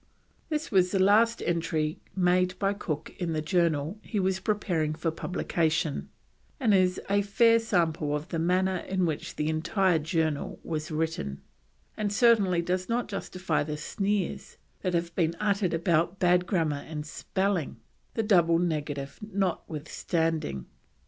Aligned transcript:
This 0.49 0.73
is 0.73 0.89
the 0.91 0.97
last 0.97 1.43
entry 1.45 1.99
made 2.15 2.57
by 2.57 2.73
Cook 2.73 3.13
in 3.19 3.33
the 3.33 3.41
Journal 3.43 3.99
he 4.01 4.19
was 4.19 4.39
preparing 4.39 4.95
for 4.95 5.11
publication, 5.11 6.09
and 6.59 6.73
is 6.73 6.99
a 7.07 7.21
fair 7.21 7.59
sample 7.59 8.15
of 8.15 8.29
the 8.29 8.39
manner 8.39 8.77
in 8.77 9.05
which 9.05 9.35
the 9.35 9.47
entire 9.47 9.99
Journal 9.99 10.59
was 10.63 10.89
written, 10.89 11.41
and 11.95 12.11
certainly 12.11 12.63
does 12.63 12.89
not 12.89 13.09
justify 13.09 13.61
the 13.61 13.77
sneers 13.77 14.57
that 14.81 14.95
have 14.95 15.13
been 15.13 15.35
uttered 15.39 15.71
about 15.75 16.17
bad 16.17 16.47
grammar 16.47 16.77
and 16.87 17.05
spelling, 17.05 17.79
the 18.15 18.23
double 18.23 18.57
negative 18.57 19.19
notwithstanding. 19.21 20.65